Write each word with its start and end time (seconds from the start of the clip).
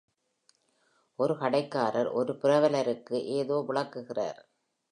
ஒரு 1.19 1.37
கடைக்காரர் 1.37 2.09
ஒரு 2.11 2.33
புரவலருக்கு 2.41 3.17
ஏதோ 3.37 3.63
விளக்குகிறார். 3.67 4.41